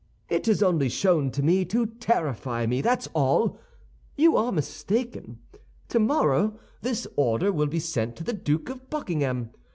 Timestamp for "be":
7.67-7.77